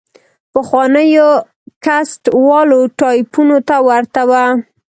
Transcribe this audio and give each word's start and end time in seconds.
پخوانيو 0.53 1.29
کسټ 1.85 2.23
والا 2.47 2.79
ټايپونو 2.99 3.57
ته 3.67 3.75
ورته 3.87 4.21
وه. 4.29 4.45